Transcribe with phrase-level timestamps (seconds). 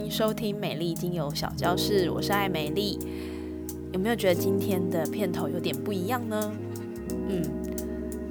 [0.00, 2.98] 迎收听美丽精油小教室，我是爱美丽。
[3.92, 6.52] 有没有觉得今天的片头有点不一样呢？
[7.28, 7.42] 嗯，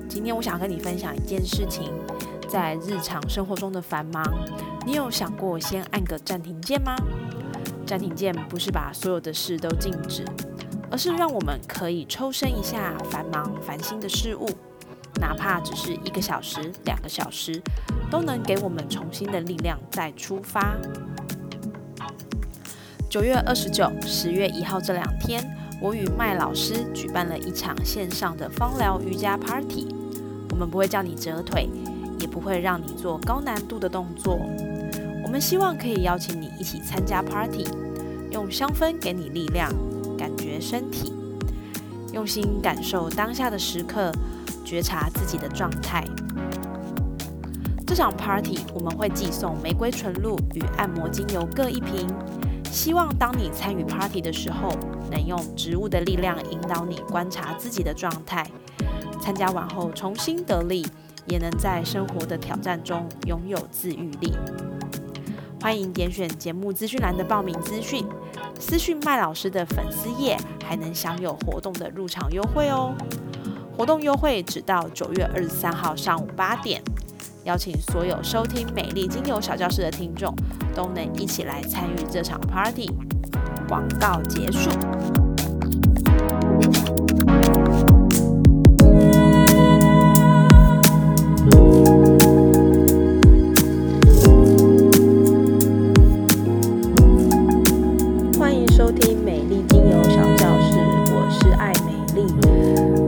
[0.07, 1.91] 今天我想跟你分享一件事情，
[2.47, 4.23] 在日常生活中的繁忙，
[4.85, 6.95] 你有想过先按个暂停键吗？
[7.85, 10.25] 暂停键不是把所有的事都静止，
[10.89, 14.49] 而是让我们可以抽身一下繁忙烦心的事物，
[15.21, 17.61] 哪怕只是一个小时、两个小时，
[18.09, 20.75] 都能给我们重新的力量再出发。
[23.09, 25.43] 九月二十九、十月一号这两天，
[25.81, 29.87] 我与麦老师举办了一场线上的芳疗瑜伽 Party。
[30.51, 31.67] 我们不会叫你折腿，
[32.19, 34.37] 也不会让你做高难度的动作。
[35.23, 37.65] 我们希望可以邀请你一起参加 Party，
[38.29, 39.73] 用香氛给你力量，
[40.15, 41.11] 感觉身体，
[42.13, 44.11] 用心感受当下的时刻，
[44.63, 46.05] 觉察自己的状态。
[47.87, 52.07] 这场 Party 我们会寄送玫瑰纯露与按摩精油各一瓶。
[52.71, 54.69] 希望当你参与 party 的时候，
[55.11, 58.45] 能用植物的力量引导你观察自己的状态。
[59.21, 60.85] 参加完后重新得力，
[61.25, 64.33] 也能在生活的挑战中拥有自愈力。
[65.61, 68.05] 欢迎点选节目资讯栏的报名资讯，
[68.59, 72.95] 私讯麦老师的粉丝页，还能享有活动的入场优惠哦。
[73.75, 76.81] 活动优惠只到九月二十三号上午八点。
[77.45, 80.33] 邀请所有收听美丽精油小教室的听众，
[80.79, 82.89] 都能一起来参与这场 party。
[83.67, 84.69] 广告结束。
[98.39, 100.77] 欢迎收听美丽精油小教室，
[101.11, 102.25] 我是爱美丽。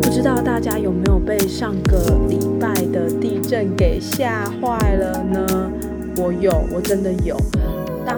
[0.02, 5.48] 不知道大家有没有被上个礼拜的地震给吓坏了呢？
[6.22, 7.36] 我有，我真的有。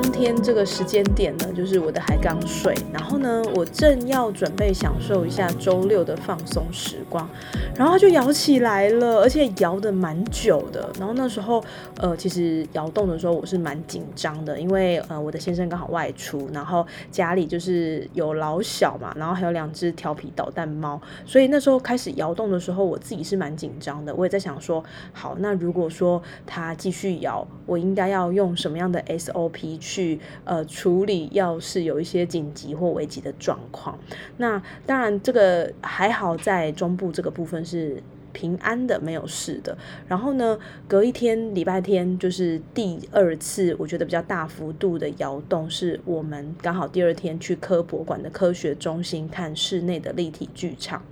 [0.03, 7.27] 当天这个时间点呢，就是我的还刚睡，然后呢，我正要准备享受一下周六的放松时光，
[7.73, 10.91] 然后它就摇起来了，而且摇的蛮久的。
[10.99, 11.63] 然后那时候，
[11.99, 24.13] 呃，其实摇动的时候我是蛮紧张的，因为呃我的先生刚好外出，然后家里就是有老小嘛，然后还有两只调皮捣蛋猫，所以那时候开始摇动的时候，我自己是蛮紧张的。
[24.13, 29.79] 我也在想说，好，那如果说它继续摇，我应该要用什么样的 SOP？
[29.79, 33.99] 去去呃处理，要是有一些紧急或危急的状况，
[34.37, 39.77] 那当然这个还好，在中部这个部分是平安的，没有事的。
[40.07, 51.03] 然后呢，隔一天礼拜天就是第二次，我觉得比较大幅度的摇动，是我们刚好第二天去科博馆的科学中心看室内的立体剧场。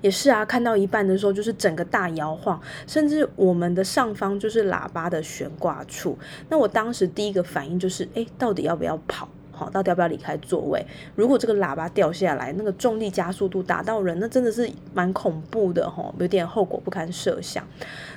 [0.00, 6.18] 也是啊，看到一半的时候，就是整个大摇晃，甚至我们的上方就是喇叭的悬挂处。
[6.48, 9.28] 那我当时第一个反应就是，哎，到底要不要跑？
[9.56, 10.84] 好，到底要不要离开座位？
[11.14, 17.66] 如果这个喇叭掉下来，那个重力加速度打到人，那真的是蛮恐怖的哈，有点后果不堪设想。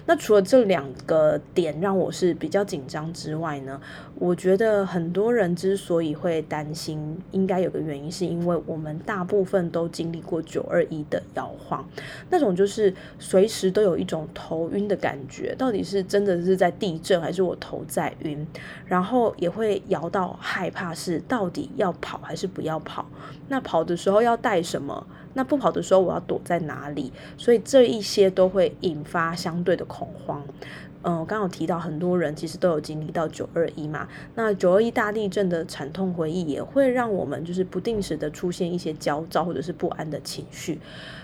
[0.05, 3.79] 那除了这两个点让我是比较紧张之外呢，
[4.15, 11.87] 我觉得很多人之所以会担心，应该有个原因，是因为我们大部分都经历过九二一的摇晃，
[12.29, 18.45] 那种就是随时都有一种头晕的感觉，到底是真的是在地震，还是我头在晕？
[18.85, 21.21] 然后也会摇到害怕是。
[21.29, 23.05] 到底要跑还是不要跑？
[23.47, 25.07] 那跑的时候要带什么？
[25.35, 27.13] 那不跑的时候我要躲在哪里？
[27.37, 30.43] 所以这一些都会引发相对的恐慌。
[31.03, 40.79] 嗯，我刚刚提到很多人其实都有经历到九二一嘛，那九二一大地震的惨痛回忆也会让我们就是不定时的出现一些焦躁或者是不安的情绪。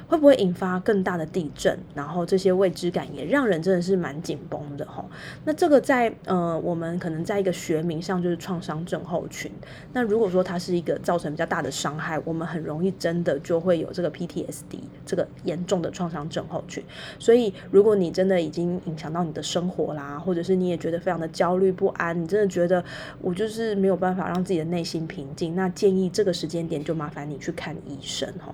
[0.07, 1.79] 会不会引发更大的地震？
[1.95, 5.03] 然后这些未知感也让人真的是蛮紧绷的哈。
[5.45, 9.51] 那这个在呃，我们可能在一个学名上就是创伤症候群。
[9.93, 14.77] 那如果说它是一个造成比较大的伤害，我们很容易真的就会有这个 PTSD
[15.07, 16.83] 这个严重的创伤症候群。
[17.17, 22.83] 所以如果你真的已经影响到你的生生活啦，或者是你也觉得非常的焦虑不安，你真的觉得
[23.19, 28.53] 我就是没有办法让自己的内心平静，那建议这个时间点就麻烦你去看医生哈。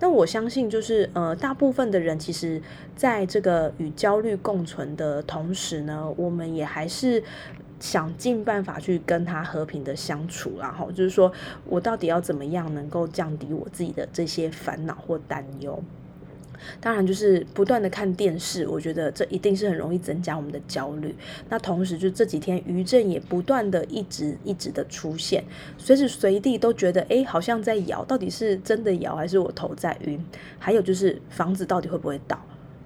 [0.00, 1.08] 那我相信就是。
[1.14, 2.60] 呃，大部分的人其实
[2.94, 7.22] 在这个与焦虑共存的同时呢，我们也还是
[7.80, 11.32] 想尽办法去跟他和平的相处，然后就是说
[11.64, 15.82] 我到底要怎么样能够降低我自己的这些烦恼或担忧。
[16.80, 21.14] 当然，就是不断的看电视，我觉得这一定是很容易增加我们的焦虑。
[21.48, 25.42] 那同时，就这几天余震也不断的一直一直的出现，
[25.76, 30.22] 随时随地都觉得，哎，好像在摇，到底是真的摇还是我头在晕？
[30.58, 32.38] 还有就是房子到底会不会倒？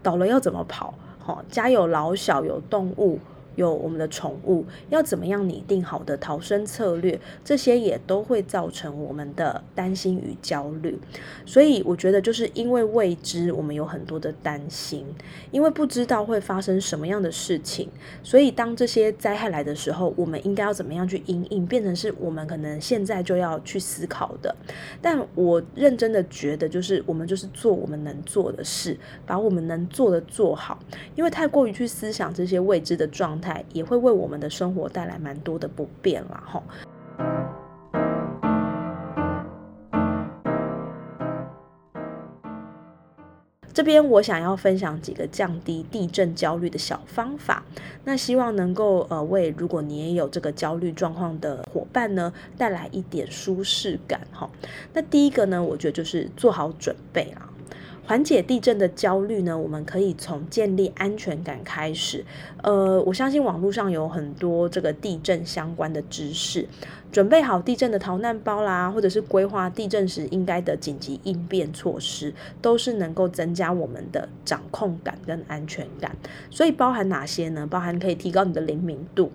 [0.03, 0.95] 倒了要怎么跑？
[1.19, 3.19] 好，家有老小，有动物。
[3.55, 10.99] 有我们的宠物，要怎么样拟定好的逃生策略，这些也都会造成我们的担心与焦虑。
[11.45, 15.05] 所以我觉得，就是因为未知，我们有很多的担心，
[15.51, 17.89] 因为不知道会发生什么样的事情，
[18.23, 24.55] 所以当这些灾害来的时候，我们应该要怎么样去应应，变成是我们可能现在就要去思考的。
[25.03, 28.97] 但我认真的觉得，就是我们就是做我们能做的事，
[29.27, 30.79] 把我们能做的做好，
[31.15, 33.42] 因为太过于去思想这些未知的状。
[33.73, 36.63] 也会为我们的生活带来蛮多的不便了哈。
[43.75, 47.63] 这边我想要分享几个降低地震焦虑的小方法，
[48.05, 54.49] 那希望能够呃为如果你也有这个焦虑状况的伙伴呢带来一点舒适感哈。
[54.93, 57.49] 那第一个呢，我觉得就是做好准备啊。
[58.05, 62.25] 缓解地震的焦虑呢，我们可以从建立安全感开始。
[62.63, 66.67] 呃，我相信网络上有很多这个地震相关的知识，
[67.13, 76.15] 准备好地震的逃难包啦，或者是规划地震时应该的紧急应变措施，都是能够增加我们的掌控感跟安全感。
[76.51, 77.67] 所以包含哪些呢？
[77.71, 79.31] 包含可以提高你的灵敏度。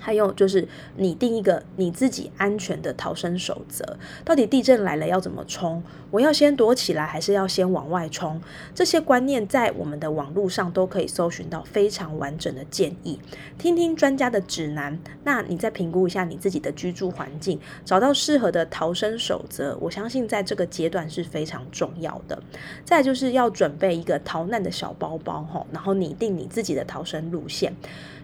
[0.00, 0.66] 还有就是
[0.96, 5.82] 拟定一个你自己安全的逃生守则，到底地震来了要怎么冲？
[6.10, 8.40] 我要先躲起来，还是要先往外冲？
[8.74, 13.20] 这些观念在我们的网络上都可以搜寻到非常完整的建议，
[13.58, 19.76] 听听专家的指南，那你再评估一下你自己的居住环境，找到适合的逃生守则。
[19.80, 22.42] 我相信在这个阶段是非常重要的。
[22.84, 27.72] 再就是要准备一个逃难的小包包哈，然后拟定你自己的逃生路线。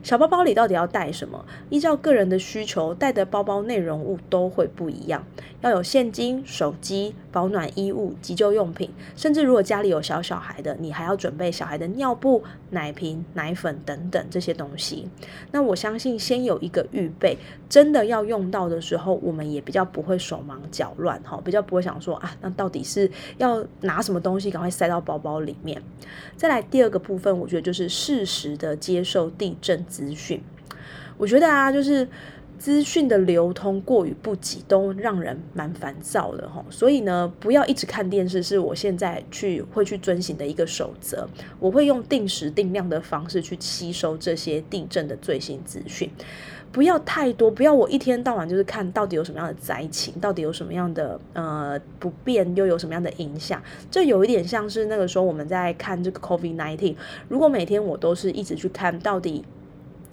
[0.03, 1.45] 小包包里到底要带什么？
[1.71, 5.25] 依照个人的需求，带的包包内容物都会不一样。
[5.63, 15.09] 要有现金、手机、保暖衣物、急救用品，甚至如果家里有小小孩的，你还要准备小孩的尿布、奶瓶、奶粉等等这些东西。
[15.51, 17.37] 那我相信，先有一个预备，
[17.69, 25.83] 真的要用到的时候，我们也比较不会手忙脚乱哈，比较不会想说啊，那到底是要拿什么东西，赶快塞到包包里面。
[26.37, 30.41] 再来第二个部分，我觉得就是适时的接受地震资讯。
[31.19, 32.07] 我觉得啊，就是
[32.59, 36.65] 资讯的流通过于不及，都让人蛮烦躁的哈。
[36.71, 41.29] 所以呢，不要一直看电视，是我现在去会去遵循的一个守则。
[41.61, 46.11] 我会用定时定量的方式去吸收这些地震的最新资讯，
[46.73, 53.63] 不要太多，不要我一天到晚就是看到底有什么样的灾情，到底有什么样的呃不便，又有什么样的影响。
[53.91, 56.97] 这有一点像是那个时候我们在看这个 COVID nineteen，
[57.29, 59.45] 如果每天我都是一直去看到底。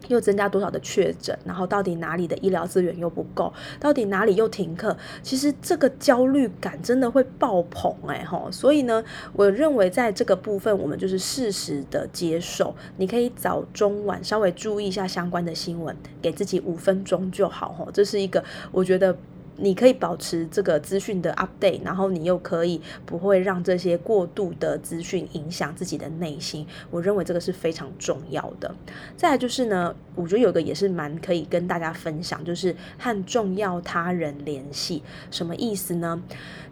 [0.08, 1.38] 又增加多少的确诊？
[1.46, 3.52] 然后到底哪里的医疗资源又不够？
[3.80, 4.96] 到底哪里又停课？
[5.22, 8.52] 其实这个焦虑感真的会爆棚哎吼！
[8.52, 9.04] 所以呢，
[9.34, 12.76] 我认为在这个部分，我们就是适时的接受。
[12.98, 17.90] 你可以早中晚稍微注意一下相关的新闻，给自己五分钟就好吼。
[17.92, 19.16] 这是一个我觉得。
[19.58, 26.66] 你可以保持这个资讯的 update，然后你又可以不会让这些过度的资讯影响自己的内心。
[26.90, 28.74] 我认为这个是非常重要的。
[29.16, 35.04] 再来就是呢，我觉得有个也是蛮可以跟大家分享，就是和重要他人联系。
[35.30, 36.22] 什么意思呢？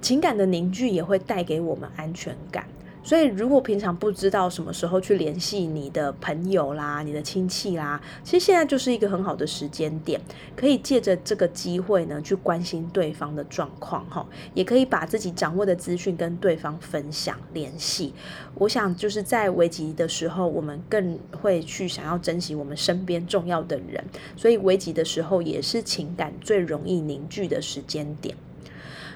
[0.02, 2.66] 情感的凝聚也会带给我们安全感。
[3.04, 10.22] 所以，如果平常不知道什么时候去联系你的朋友啦、你的亲戚啦，其实现在就是一个很好的时间点，
[10.56, 18.14] 可以借着这个机会呢，去关心对方的状况哈，也可以把自己掌握的资讯跟对方分享、联系。
[18.56, 24.04] 我想，就是在危急的时候，我们更会去想要珍惜我们身边重要的人，
[24.38, 28.36] 所以危急的时候也是情感最容易凝聚的时间点。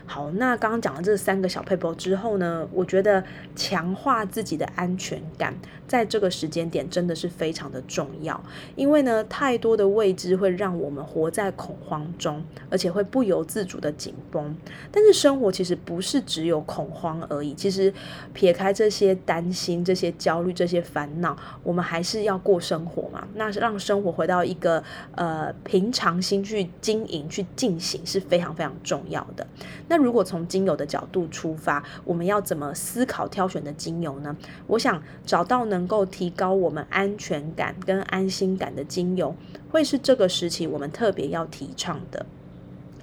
[0.08, 3.24] 好，那刚刚讲了这三个小配包之后呢，我觉得
[3.56, 5.54] 强化自己的安全感，
[5.88, 8.42] 在这个时间点真的是非常的重要。
[8.76, 14.56] 因为呢，太多的未知会让我们活在恐慌中，而且会不由自主的紧绷。
[14.92, 17.92] 但是生活其实不是只有恐慌而已，其实
[18.34, 23.28] 撇开这些担心、这些焦虑、这些烦恼，我们还是要过生活嘛。
[23.34, 24.84] 那让生活回到一个
[25.16, 29.46] 呃平常心去经营、去进行是非常非常重要的。
[29.88, 34.36] 那那如果从精油的角度出发，我们要怎么思考挑选的精油呢？
[34.68, 39.34] 我想找到能够提高我们安全感跟安心感的精油，
[39.72, 42.26] 会是这个时期我们特别要提倡的。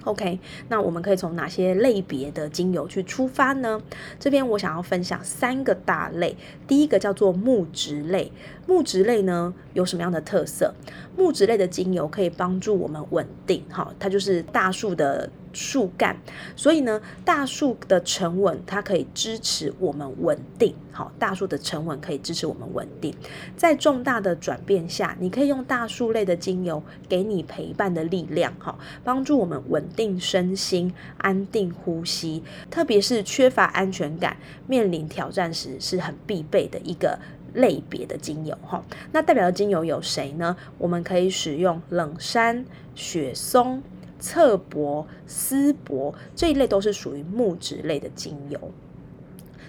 [0.03, 3.81] OK，那我们可以从哪些类别的精油去出发呢？
[4.19, 6.37] 这边我想要分享三个大类。
[6.67, 8.31] 第一个叫做木质类，
[8.67, 10.75] 木质类呢有什么样的特色？
[11.17, 15.31] 木质类的精油可以帮助我们稳定，哈，它就是大树的。
[15.53, 16.17] 树干，
[16.55, 20.75] 所以呢，大树的沉稳，它可以支持我们稳定。
[20.91, 23.15] 好，大树的沉稳可以支持我们稳定。
[23.55, 32.43] 在重大的转变下，你可以用大树类的精油给你陪伴的力量，哈，帮助我们稳定身心、安定呼吸。
[32.69, 37.17] 特别是缺乏安全感、面临挑战时，是很必备的一个
[37.53, 38.83] 类别的精油，哈。
[39.11, 40.55] 那代表的精油有谁呢？
[40.77, 43.81] 我们可以使用冷杉、雪松。
[44.23, 48.71] 侧柏、丝柏这一类都是属于木质类的精油。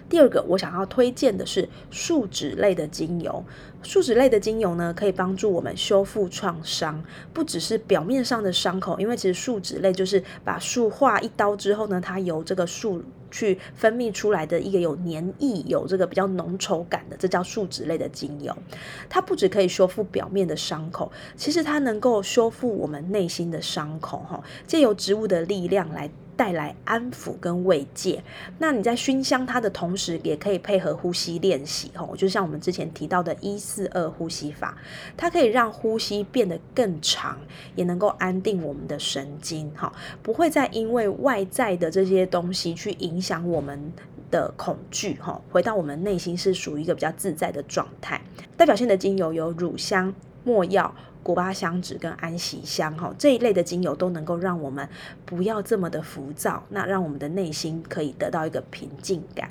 [0.08, 3.44] 第二个，我想要推荐的是树脂类的精油。
[3.82, 13.02] 树脂类的精油呢，可以帮助我们修复创伤，不只是表面上的伤口，因为其实树脂类就是把树划一刀之后呢，它由这个树。
[13.34, 18.56] 去分泌出来的一个有黏液、有这个比较浓稠感的，这叫树脂类的精油。
[19.08, 26.08] 它不止可以修复表面的伤口，其实它能够修复我们内心的伤口，哈，借由植物的力量来。
[26.36, 28.22] 带来安抚跟慰藉。
[28.58, 34.76] 那你在熏香它的同时，也可以配合呼吸练习吼，就像我们之前提到的一四二呼吸法，
[35.16, 37.38] 它可以让呼吸变得更长，
[37.74, 43.92] 也能够安定我们的神经哈，不会再因为外在的这些东西去影响我们
[44.30, 48.20] 的恐惧哈，回到我们内心是属于一个比较自在的状态。
[48.56, 50.94] 代表性的精油有乳香、没药。
[51.24, 54.88] 古巴香脂跟安息香哈这一类的精油都能够让我们
[55.24, 59.50] 不要这么的浮躁，那让我们的内心可以得到一个平静感。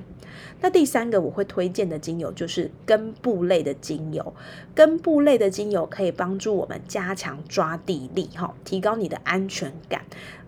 [0.61, 4.33] 那第三个我会推荐的精油就是根部类的精油，
[4.73, 10.03] 根部类的精油可以帮助我们加强抓地力哈，提高你的安全感。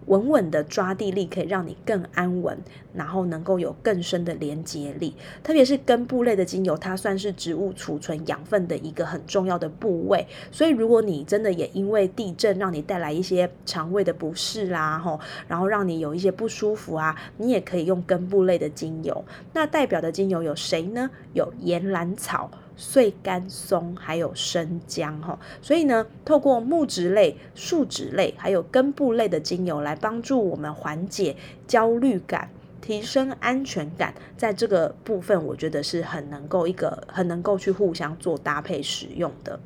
[0.08, 2.58] 稳稳的抓地力可以让你更安稳，
[2.94, 5.16] 然后能够有更深的连接力。
[5.44, 10.26] 特别是根部类的精油，它算是植物储存养分的一个很重要的部位。
[10.52, 19.26] 所以，如果你真的也因为地震让你带来一些肠胃的不适啦，吼，然后让你有一些不舒服啊，你也可以用根部类的精油。
[19.54, 21.10] 那代表的精油有谁呢？
[21.34, 22.50] 有岩兰草。
[22.78, 31.36] 碎干松还有生姜哈，所以呢，透过木质类、树脂类还有根部类的精油来帮助我们缓解
[31.68, 32.50] 焦虑感、
[32.82, 39.60] 提升安全感，在这个部分，我觉得是很能够一个很能够去互相做搭配使用的。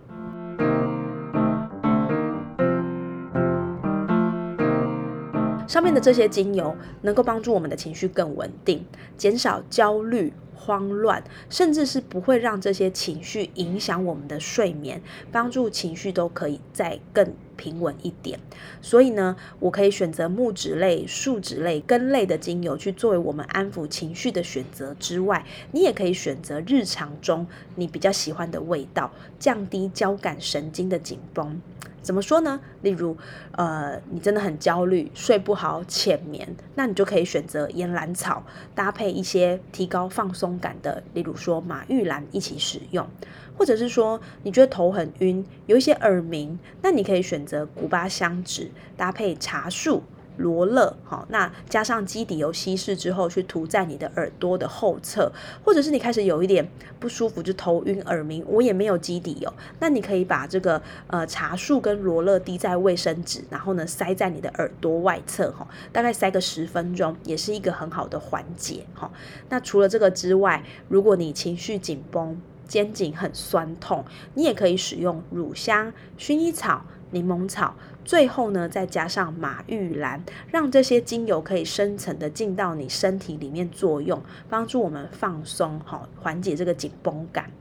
[5.70, 8.84] 上面的这些精油能够帮助我们的情绪更稳定，
[9.16, 10.34] 减少焦虑。
[10.62, 18.38] 慌乱，甚至是不会让这些情绪影响我们的睡眠，帮助情绪都可以再更平稳一点。
[18.82, 29.10] 所以呢，我可以选择木质类、树脂类、根类的精油去作为我们安抚情绪的选择之外，你也可以选择日常中你比较喜欢的味道，
[29.40, 31.60] 降低交感神经的紧绷。
[32.10, 32.60] 怎么说呢？
[32.82, 33.16] 例如，
[33.52, 38.42] 呃，你真的很焦虑，睡不好，浅眠，那你就可以选择岩兰草，
[38.74, 43.08] 搭配一些提高放松感的，例如说马玉兰一起使用，
[43.56, 50.02] 或者是说你觉得头很晕，有一些耳鸣，那你可以选择古巴香脂，搭配茶树。
[50.40, 55.30] 罗勒，好，那加上基底油稀释之后，去涂在你的耳朵的后侧，
[55.66, 56.66] 或者是你开始有一点
[56.98, 69.12] 不舒服，就头晕耳鸣，我也没有基底油，那你可以把这个呃茶树跟罗勒滴在卫生纸，然后呢塞在你的耳朵外侧，哈，大概塞个十分钟，也是一个很好的缓解，哈。
[69.50, 74.06] 那除了这个之外，如果你情绪紧绷，肩颈很酸痛，
[74.36, 77.76] 你也可以使用乳香、薰衣草、柠檬草。
[78.06, 87.52] 最后呢，再加上马玉兰，让这些精油可以深层的进到你身体里面作用，帮助我们放松，好缓解这个紧绷感，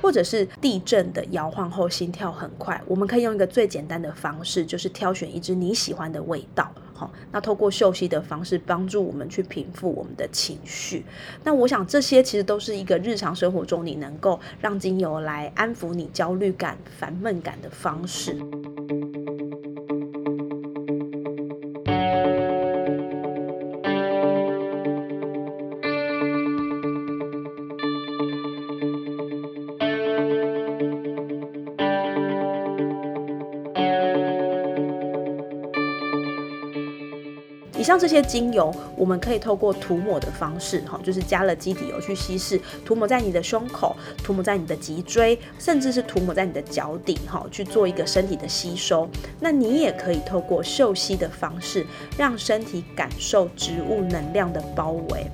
[0.00, 11.04] 或者是地震的摇晃后心跳很快，我们可以用一个最简单的方式，就是挑选一支你喜欢的味道，好，那透过嗅息的方式帮助我们去平复我们的情绪。
[11.44, 18.38] 那我想这些其实都是一个日常生活中你能够让精油来安抚你焦虑感、烦闷感的方式。
[37.78, 49.08] 以上这些精油，我们可以透过涂抹的方式，哈，就是加了基底油去稀释，涂抹在你的胸口，涂抹在你的脊椎，甚至是涂抹在你的脚底，哈，去做一个身体的吸收。
[49.38, 55.30] 那你也可以透过嗅吸的方式，让身体感受植物能量的包围。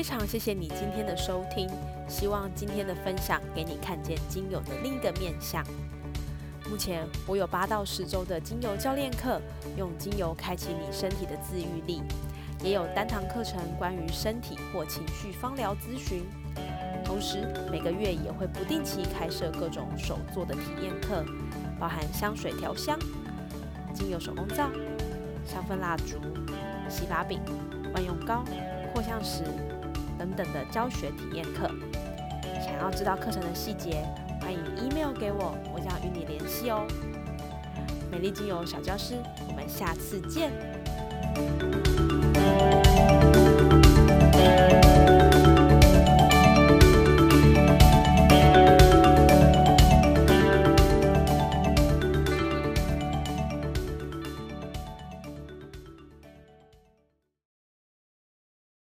[0.00, 1.68] 非常谢谢你今天的收听，
[2.08, 5.62] 希望今天的分享给你看见精油的另一个面相。
[6.70, 9.38] 目前我有八到十周的精油教练课，
[9.76, 12.00] 用精油开启你身体的自愈力，
[12.64, 16.24] 也有单堂课程关于身体或情绪芳疗咨询。
[17.04, 21.22] 同时每个月也会不定期开设各种手作的体验课，
[21.78, 22.98] 包含香水调香、
[23.92, 24.70] 精油手工皂、
[25.46, 26.18] 香氛蜡烛、
[26.88, 27.38] 洗发饼、
[27.92, 28.42] 万用膏、
[28.94, 29.44] 扩香石。
[30.20, 31.70] 等等的教学体验课，
[32.62, 34.04] 想要知道课程的细节，
[34.38, 36.86] 欢迎 email 给我，我将与你联系哦。
[38.10, 39.14] 美丽精油小教师，
[39.48, 40.52] 我们下次见。